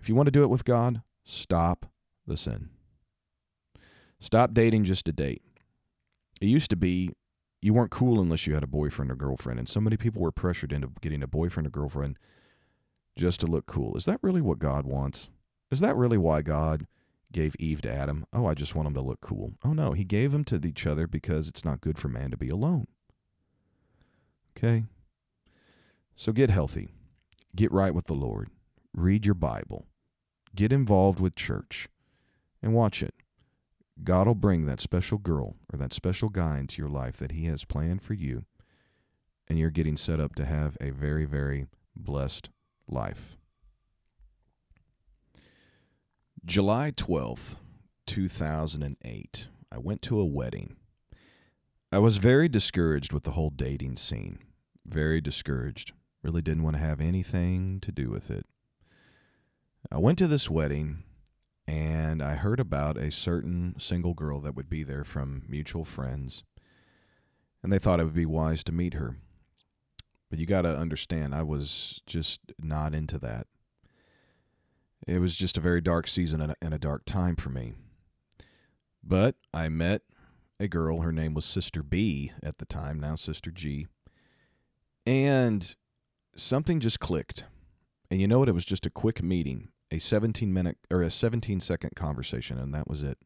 [0.01, 1.87] If you want to do it with God, stop
[2.27, 2.71] the sin.
[4.21, 5.43] Stop dating just to date.
[6.41, 7.11] It used to be
[7.61, 10.31] you weren't cool unless you had a boyfriend or girlfriend, and so many people were
[10.31, 12.19] pressured into getting a boyfriend or girlfriend
[13.17, 13.97] just to look cool.
[13.97, 15.31] Is that really what God wants?
[15.71, 16.87] Is that really why God
[17.33, 18.27] gave Eve to Adam?
[18.35, 19.55] Oh, I just want them to look cool.
[19.65, 22.37] Oh, no, He gave them to each other because it's not good for man to
[22.37, 22.87] be alone.
[24.57, 24.85] Okay?
[26.17, 26.89] So get healthy,
[27.55, 28.51] get right with the Lord,
[28.95, 29.87] read your Bible,
[30.55, 31.89] get involved with church,
[32.63, 33.15] and watch it.
[34.03, 37.47] God will bring that special girl or that special guy into your life that He
[37.47, 38.45] has planned for you,
[39.47, 42.49] and you're getting set up to have a very, very blessed
[42.89, 43.37] life.
[46.45, 47.57] July 12th,
[48.07, 50.77] 2008, I went to a wedding.
[51.91, 54.41] I was very discouraged with the whole dating scene.
[54.85, 55.93] Very discouraged.
[56.25, 58.47] Really didn't want to have anything to do with it.
[59.93, 61.03] I went to this wedding
[61.69, 66.43] and I heard about a certain single girl that would be there from mutual friends.
[67.63, 69.19] And they thought it would be wise to meet her.
[70.31, 73.47] But you got to understand, I was just not into that.
[75.07, 77.75] It was just a very dark season and a, and a dark time for me.
[79.03, 80.01] But I met
[80.59, 81.03] a girl.
[81.03, 83.89] Her name was Sister B at the time, now Sister G.
[85.05, 85.75] And
[86.37, 87.45] something just clicked.
[88.11, 88.49] And you know what?
[88.49, 92.75] It was just a quick meeting, a 17 minute or a 17 second conversation, and
[92.75, 93.19] that was it.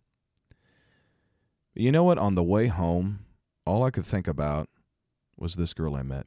[1.74, 2.18] You know what?
[2.18, 3.20] On the way home,
[3.66, 4.68] all I could think about
[5.36, 6.26] was this girl I met.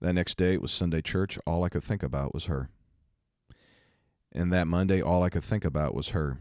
[0.00, 1.38] That next day, it was Sunday church.
[1.46, 2.70] All I could think about was her.
[4.32, 6.38] And that Monday, all I could think about was her.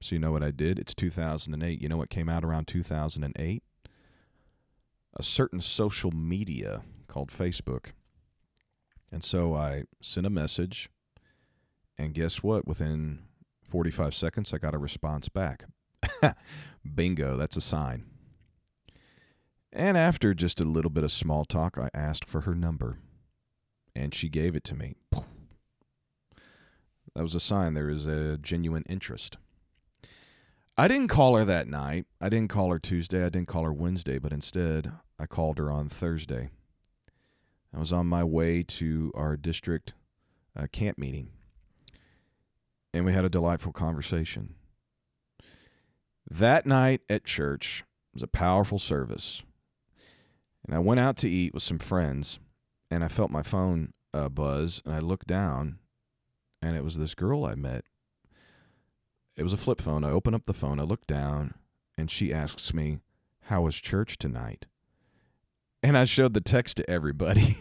[0.00, 0.78] So you know what I did?
[0.78, 1.82] It's 2008.
[1.82, 3.62] You know what came out around 2008?
[5.14, 7.86] A certain social media called Facebook.
[9.10, 10.90] And so I sent a message,
[11.96, 12.66] and guess what?
[12.66, 13.20] Within
[13.70, 15.64] 45 seconds, I got a response back.
[16.94, 18.04] Bingo, that's a sign.
[19.72, 22.98] And after just a little bit of small talk, I asked for her number,
[23.94, 24.96] and she gave it to me.
[27.14, 29.38] That was a sign there is a genuine interest.
[30.76, 32.06] I didn't call her that night.
[32.20, 33.24] I didn't call her Tuesday.
[33.24, 36.50] I didn't call her Wednesday, but instead, I called her on Thursday.
[37.74, 39.94] I was on my way to our district
[40.58, 41.30] uh, camp meeting,
[42.94, 44.54] and we had a delightful conversation.
[46.30, 49.42] That night at church was a powerful service,
[50.66, 52.38] and I went out to eat with some friends,
[52.90, 55.78] and I felt my phone uh, buzz, and I looked down,
[56.62, 57.84] and it was this girl I met.
[59.36, 60.04] It was a flip phone.
[60.04, 61.54] I open up the phone, I look down,
[61.96, 62.98] and she asks me,
[63.42, 64.66] How was church tonight?
[65.82, 67.58] And I showed the text to everybody.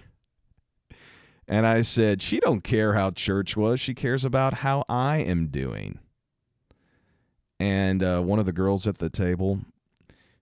[1.48, 3.80] and I said, She don't care how church was.
[3.80, 6.00] She cares about how I am doing.
[7.60, 9.60] And uh, one of the girls at the table,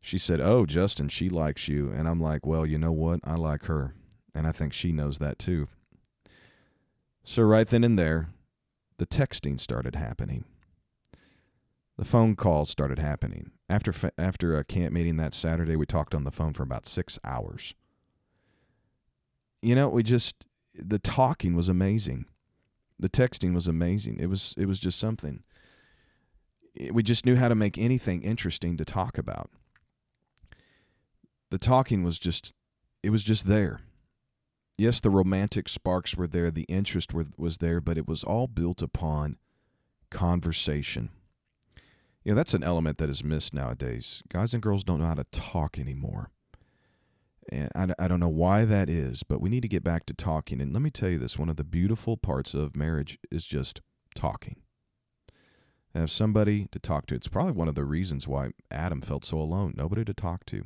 [0.01, 1.91] she said, Oh, Justin, she likes you.
[1.91, 3.19] And I'm like, Well, you know what?
[3.23, 3.93] I like her.
[4.33, 5.67] And I think she knows that too.
[7.23, 8.29] So, right then and there,
[8.97, 10.45] the texting started happening.
[11.97, 13.51] The phone calls started happening.
[13.67, 17.17] After after a camp meeting that Saturday, we talked on the phone for about six
[17.23, 17.73] hours.
[19.61, 22.25] You know, we just the talking was amazing.
[22.99, 24.17] The texting was amazing.
[24.19, 25.43] It was it was just something.
[26.91, 29.49] We just knew how to make anything interesting to talk about.
[31.49, 32.53] The talking was just
[33.01, 33.81] it was just there
[34.77, 38.47] yes, the romantic sparks were there, the interest were, was there, but it was all
[38.47, 39.37] built upon
[40.09, 41.09] conversation.
[42.25, 44.23] You know, that's an element that is missed nowadays.
[44.29, 46.31] Guys and girls don't know how to talk anymore.
[47.47, 50.13] And I, I don't know why that is, but we need to get back to
[50.15, 50.59] talking.
[50.59, 53.81] And let me tell you this one of the beautiful parts of marriage is just
[54.15, 54.55] talking.
[55.93, 57.15] Have somebody to talk to.
[57.15, 59.75] It's probably one of the reasons why Adam felt so alone.
[59.77, 60.65] Nobody to talk to.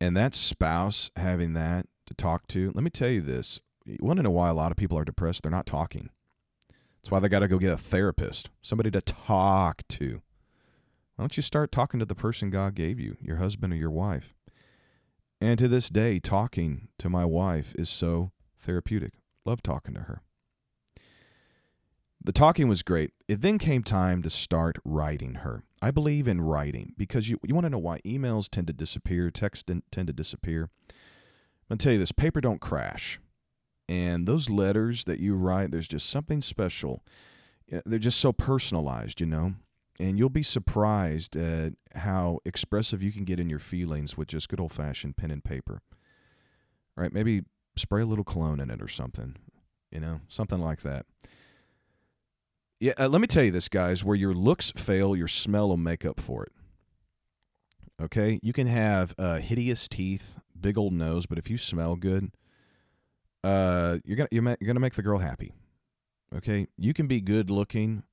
[0.00, 2.70] And that spouse having that to talk to.
[2.76, 3.58] Let me tell you this.
[3.84, 5.42] You want to know why a lot of people are depressed?
[5.42, 6.10] They're not talking.
[7.02, 10.22] That's why they got to go get a therapist, somebody to talk to.
[11.18, 13.90] Why don't you start talking to the person God gave you, your husband or your
[13.90, 14.36] wife?
[15.40, 19.14] And to this day, talking to my wife is so therapeutic.
[19.44, 20.22] Love talking to her.
[22.22, 23.14] The talking was great.
[23.26, 25.64] It then came time to start writing her.
[25.82, 29.28] I believe in writing because you, you want to know why emails tend to disappear,
[29.32, 30.70] texts tend to disappear.
[30.88, 30.94] I'm
[31.70, 33.18] going to tell you this paper don't crash.
[33.88, 37.02] And those letters that you write, there's just something special.
[37.84, 39.54] They're just so personalized, you know?
[40.00, 44.48] And you'll be surprised at how expressive you can get in your feelings with just
[44.48, 45.82] good old fashioned pen and paper.
[46.96, 47.42] All right, maybe
[47.76, 49.36] spray a little cologne in it or something,
[49.90, 51.06] you know, something like that.
[52.80, 54.04] Yeah, uh, let me tell you this, guys.
[54.04, 56.52] Where your looks fail, your smell will make up for it.
[58.00, 62.30] Okay, you can have uh, hideous teeth, big old nose, but if you smell good,
[63.42, 65.52] uh, you're gonna you're, ma- you're gonna make the girl happy.
[66.32, 68.04] Okay, you can be good looking,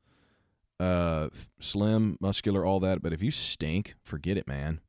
[0.80, 4.82] uh, slim, muscular, all that, but if you stink, forget it, man.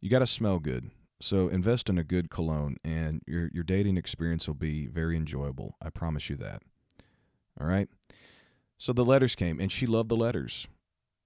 [0.00, 0.90] You got to smell good.
[1.20, 5.76] So invest in a good cologne, and your your dating experience will be very enjoyable.
[5.82, 6.62] I promise you that.
[7.60, 7.88] All right.
[8.78, 10.66] So the letters came, and she loved the letters.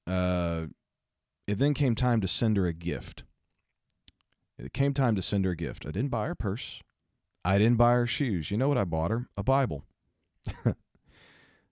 [0.07, 0.66] Uh,
[1.47, 3.22] it then came time to send her a gift.
[4.59, 5.87] It came time to send her a gift.
[5.87, 6.83] I didn't buy her purse.
[7.45, 8.51] I didn't buy her shoes.
[8.51, 9.29] You know what I bought her?
[9.37, 9.85] A Bible.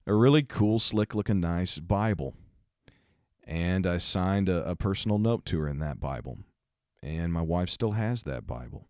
[0.07, 2.35] a really cool, slick looking, nice Bible.
[3.45, 6.39] And I signed a, a, personal note to her in that Bible.
[7.03, 8.87] And my wife still has that Bible.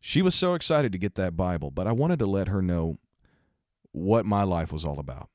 [0.00, 2.98] She was so excited to get that Bible, but I wanted to let her know
[3.90, 5.28] what my life was all about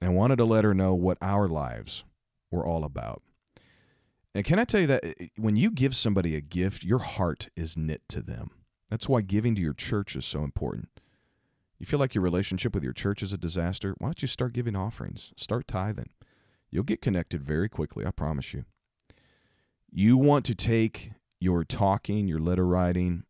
[0.00, 2.04] and wanted to let her know what our lives
[2.50, 3.22] were all about.
[4.34, 7.48] And can I tell you that eh, when you give somebody a gift, your heart
[7.56, 8.50] is knit to them.
[8.90, 10.97] That's why giving to your church is so important.
[11.78, 13.94] You feel like your relationship with your church is a disaster?
[13.98, 15.32] Why don't you start giving offerings?
[15.36, 16.10] Start tithing.
[16.70, 18.64] You'll get connected very quickly, I promise you.
[19.90, 23.24] You want to take your talking, your letter writing,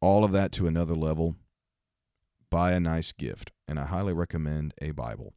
[0.00, 1.36] all of that to another level.
[2.50, 5.34] Buy a nice gift, and I highly recommend a Bible.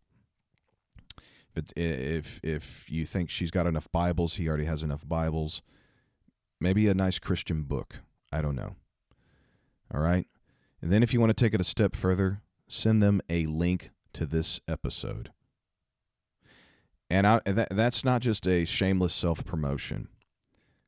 [1.53, 5.61] But if if you think she's got enough Bibles, he already has enough Bibles.
[6.61, 7.97] Maybe a nice Christian book.
[8.31, 8.75] I don't know.
[9.93, 10.27] All right.
[10.81, 13.91] And then if you want to take it a step further, send them a link
[14.13, 15.31] to this episode.
[17.09, 20.07] And I, that, that's not just a shameless self promotion.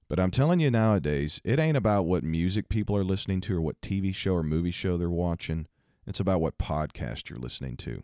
[0.09, 3.61] But I'm telling you nowadays, it ain't about what music people are listening to or
[3.61, 5.67] what TV show or movie show they're watching.
[6.05, 8.03] It's about what podcast you're listening to.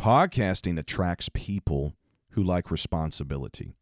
[0.00, 1.94] Podcasting attracts people
[2.30, 3.74] who like responsibility.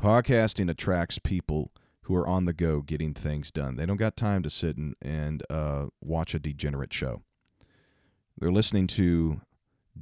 [0.00, 1.72] Podcasting attracts people
[2.04, 3.76] who are on the go getting things done.
[3.76, 7.22] They don't got time to sit and, and uh, watch a degenerate show.
[8.38, 9.40] They're listening to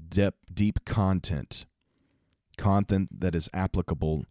[0.09, 1.65] deep, deep content,
[2.57, 4.27] content that is applicable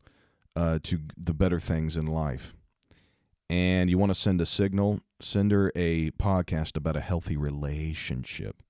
[0.55, 2.55] uh, to the better things in life.
[3.49, 8.63] And you want to send a signal, send her a podcast about a healthy relationship.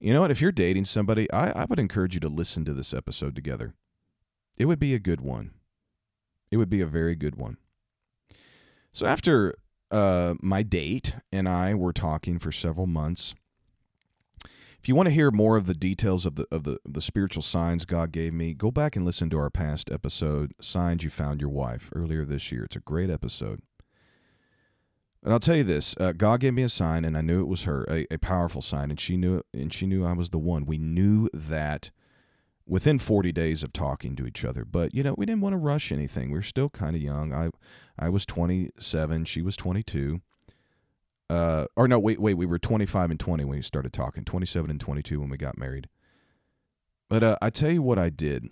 [0.00, 0.30] You know what?
[0.32, 3.74] If you're dating somebody, I, I would encourage you to listen to this episode together.
[4.56, 5.52] It would be a good one.
[6.50, 7.58] It would be a very good one.
[8.92, 9.54] So after
[9.90, 13.34] uh, my date and I were talking for several months,
[14.78, 17.42] if you want to hear more of the details of the of the, the spiritual
[17.42, 21.40] signs God gave me, go back and listen to our past episode, Signs You Found
[21.40, 22.64] Your Wife, earlier this year.
[22.64, 23.62] It's a great episode.
[25.22, 27.48] And I'll tell you this: uh, God gave me a sign, and I knew it
[27.48, 30.30] was her, a, a powerful sign, and she knew it, and she knew I was
[30.30, 30.66] the one.
[30.66, 31.92] We knew that
[32.66, 35.58] within 40 days of talking to each other, but you know, we didn't want to
[35.58, 36.30] rush anything.
[36.30, 37.32] We were still kind of young.
[37.32, 37.50] I,
[37.98, 40.20] I was 27, she was 22.
[41.30, 44.24] Uh, or no, wait, wait, we were 25 and 20 when we started talking.
[44.24, 45.88] 27 and 22 when we got married.
[47.08, 48.48] But uh, I tell you what I did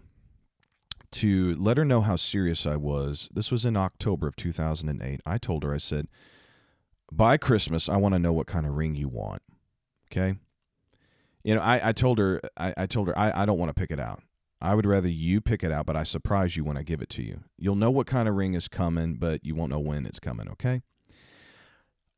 [1.13, 3.29] to let her know how serious I was.
[3.33, 5.21] This was in October of 2008.
[5.27, 6.09] I told her, I said
[7.11, 9.43] by Christmas, I want to know what kind of ring you want.
[10.11, 10.37] Okay.
[11.43, 13.81] You know, I, I told her, I, I told her, I, I don't want to
[13.81, 14.23] pick it out.
[14.63, 17.09] I would rather you pick it out, but I surprise you when I give it
[17.11, 17.45] to you.
[17.59, 20.49] You'll know what kind of ring is coming, but you won't know when it's coming.
[20.51, 20.83] Okay.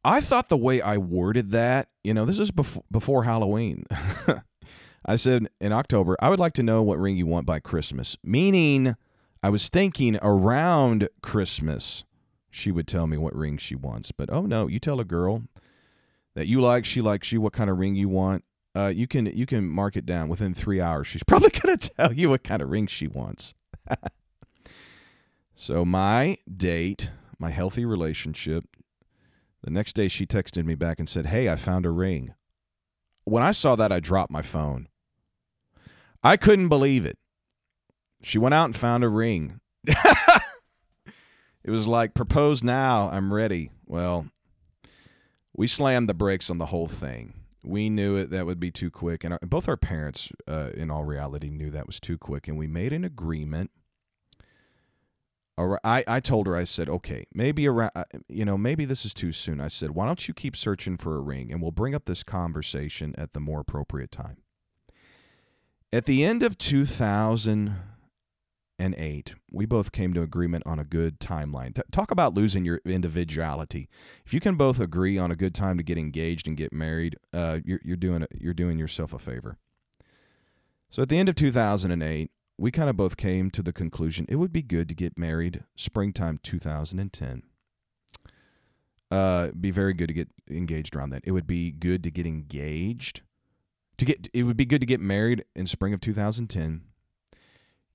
[0.05, 3.85] I thought the way I worded that, you know, this is before, before Halloween.
[5.07, 8.17] I said in October, I would like to know what ring you want by Christmas,
[8.25, 8.97] meaning
[9.43, 12.05] I was thinking around Christmas
[12.51, 14.13] she would tell me what ring she wants.
[14.13, 15.45] But oh no, you tell a girl
[16.35, 18.45] that you like, she likes you, what kind of ring you want.
[18.75, 21.07] Uh, you can you can mark it down within three hours.
[21.07, 23.55] She's probably gonna tell you what kind of ring she wants.
[25.55, 28.65] so my date, my healthy relationship.
[29.63, 32.35] The next day, she texted me back and said, "Hey, I found a ring."
[33.25, 34.89] When I saw that, I dropped my phone.
[36.25, 37.19] I couldn't believe it.
[38.23, 39.61] She went out and found a ring.
[41.65, 43.71] It was like, propose now, I'm ready.
[43.87, 44.27] Well,
[45.57, 47.35] we slammed the brakes on the whole thing.
[47.65, 50.91] We knew it that would be too quick, and our, both our parents, uh, in
[50.91, 53.71] all reality, knew that was too quick, and we made an agreement.
[55.85, 59.15] I, I told her, I said, okay, maybe around, uh, you know, maybe this is
[59.15, 59.61] too soon.
[59.61, 62.25] I said, why don't you keep searching for a ring, and we'll bring up this
[62.25, 64.39] conversation at the more appropriate time.
[65.93, 66.59] At the end of
[68.83, 71.75] 2008, we both came to agreement on a good timeline.
[71.75, 73.89] T- talk about losing your individuality.
[74.25, 77.17] If you can both agree on a good time to get engaged and get married,
[77.33, 79.59] uh, you're, you're doing you're doing yourself a favor.
[80.91, 84.37] So at the end of 2008, we kind of both came to the conclusion it
[84.37, 87.43] would be good to get married springtime 2010.
[89.11, 91.23] Uh, be very good to get engaged around that.
[91.25, 93.23] It would be good to get engaged
[93.99, 96.83] to get it would be good to get married in spring of 2010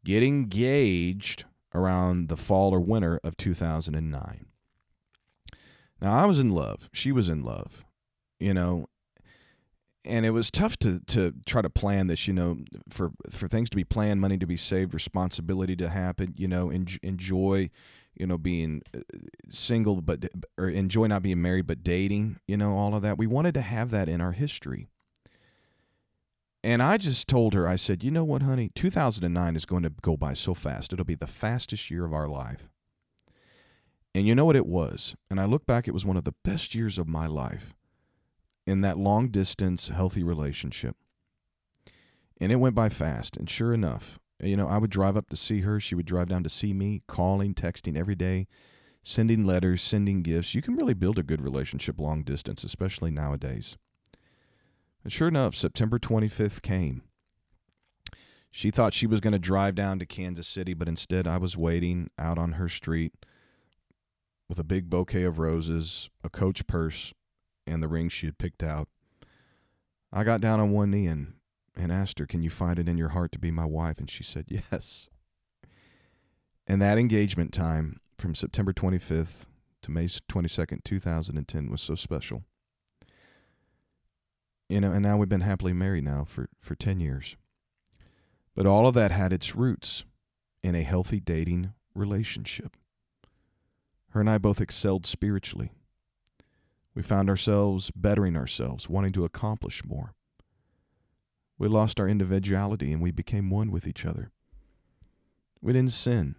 [0.08, 1.44] get engaged
[1.74, 4.46] around the fall or winter of 2009
[6.02, 6.90] now i was in love.
[6.94, 7.84] She was in love
[8.40, 8.88] you know?
[10.06, 13.70] And it was tough to to try to plan this you know for for things
[13.72, 17.70] to be planned money to be saved responsibility to happen you know en- enjoy
[18.16, 19.02] you know being uh,
[19.50, 23.18] single but or enjoy not being married but dating you know all of that.
[23.18, 24.88] We wanted to have that in our history
[26.68, 28.72] and I just told her, I said, you know what, honey?
[28.76, 30.92] 2009 is going to go by so fast.
[30.92, 32.68] It'll be the fastest year of our life.
[34.14, 35.16] And you know what it was?
[35.30, 37.74] And I look back, it was one of the best years of my life
[38.66, 40.98] in that long distance, healthy relationship.
[42.42, 43.38] And it went by fast.
[43.38, 45.80] And sure enough, you know, I would drive up to see her.
[45.80, 48.46] She would drive down to see me, calling, texting every day,
[49.04, 50.54] sending letters, sending gifts.
[50.54, 53.78] You can really build a good relationship long distance, especially nowadays.
[55.08, 57.02] And sure enough, September 25th came.
[58.52, 61.56] She thought she was going to drive down to Kansas City, but instead I was
[61.56, 63.14] waiting out on her street
[64.50, 67.14] with a big bouquet of roses, a coach purse,
[67.66, 68.90] and the ring she had picked out.
[70.12, 71.36] I got down on one knee and,
[71.74, 74.00] and asked her, Can you find it in your heart to be my wife?
[74.00, 75.08] And she said, Yes.
[76.68, 79.46] And that engagement time from September 25th
[79.84, 82.44] to May 22nd, 2010 was so special
[84.70, 87.38] you know, and now we've been happily married now for, for 10 years.
[88.56, 90.04] But all of that had its roots
[90.64, 92.76] in a healthy dating relationship.
[94.10, 95.72] Her and I both excelled spiritually.
[96.96, 100.16] We found ourselves bettering ourselves, wanting to accomplish more.
[101.60, 104.32] We lost our individuality and we became one with each other.
[105.62, 106.36] We didn't sin.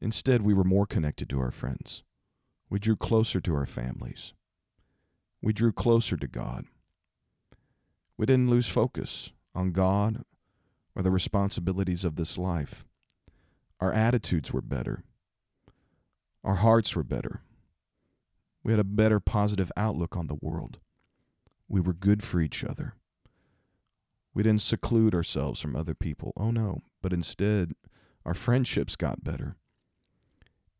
[0.00, 2.02] Instead, we were more connected to our friends.
[2.68, 4.34] We drew closer to our families.
[5.42, 6.66] We drew closer to God.
[8.16, 10.24] We didn't lose focus on God
[10.94, 12.84] or the responsibilities of this life.
[13.80, 15.04] Our attitudes were better.
[16.42, 17.42] Our hearts were better.
[18.62, 20.78] We had a better positive outlook on the world.
[21.68, 22.94] We were good for each other.
[24.34, 26.32] We didn't seclude ourselves from other people.
[26.36, 27.72] Oh no, but instead,
[28.24, 29.56] our friendships got better.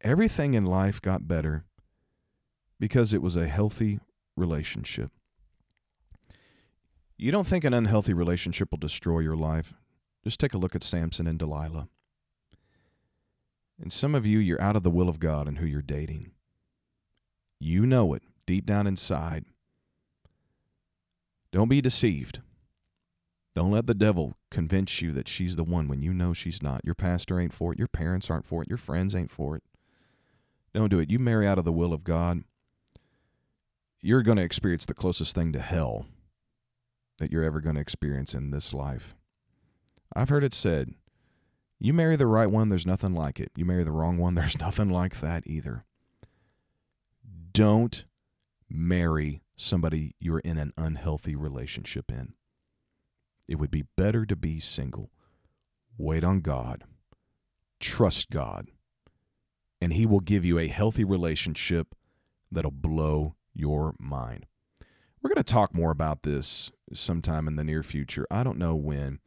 [0.01, 1.65] Everything in life got better
[2.79, 3.99] because it was a healthy
[4.37, 5.11] relationship.
[7.17, 9.75] You don't think an unhealthy relationship will destroy your life?
[10.23, 11.89] Just take a look at Samson and Delilah.
[13.81, 16.33] And some of you, you're out of the will of God and who you're dating.
[17.59, 19.45] You know it deep down inside.
[21.53, 22.41] Don't be deceived.
[23.55, 26.85] Don't let the devil convince you that she's the one when you know she's not.
[26.85, 27.79] Your pastor ain't for it.
[27.79, 28.69] Your parents aren't for it.
[28.69, 29.63] Your friends ain't for it.
[30.75, 31.09] Don't do it.
[31.09, 32.45] You marry out of the will of God
[34.07, 36.07] you're going to experience the closest thing to hell
[37.19, 39.17] that you're ever going to experience in this life.
[40.15, 40.95] I've heard it said,
[41.81, 43.51] you marry the right one, there's nothing like it.
[43.57, 45.85] You marry the wrong one, there's nothing like that either.
[47.53, 48.05] Don't
[48.69, 52.35] marry somebody you're in an unhealthy relationship in.
[53.49, 55.11] It would be better to be single.
[55.99, 56.85] Wait on God.
[57.81, 58.69] Trust God.
[59.81, 61.95] And He will give you a healthy relationship
[62.53, 64.47] that'll blow your mind.
[65.23, 68.27] We're going to talk more about this sometime in the near future.
[68.31, 69.19] I don't know when.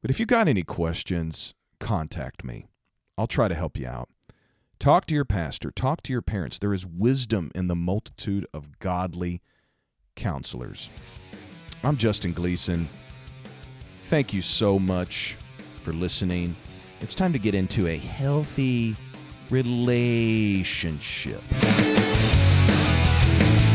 [0.00, 2.66] But if you got any questions, contact me.
[3.16, 4.08] I'll try to help you out.
[4.78, 6.58] Talk to your pastor, talk to your parents.
[6.58, 9.40] There is wisdom in the multitude of godly
[10.14, 10.90] counselors.
[11.82, 12.88] I'm Justin Gleason.
[14.06, 15.36] Thank you so much
[15.82, 16.54] for listening.
[17.00, 18.96] It's time to get into a healthy
[19.50, 21.40] relationship.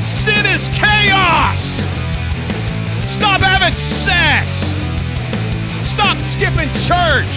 [0.02, 1.62] Sin is chaos.
[3.14, 4.58] Stop having sex.
[5.89, 7.34] Stop skipping church.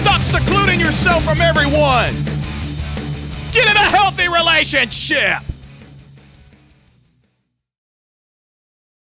[0.00, 2.14] Stop secluding yourself from everyone.
[3.52, 5.42] Get in a healthy relationship.